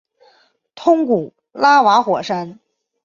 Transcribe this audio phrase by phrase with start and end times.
[0.73, 2.57] 通古拉瓦火山。